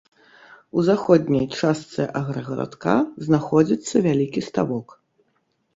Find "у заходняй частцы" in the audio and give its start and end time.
0.77-2.01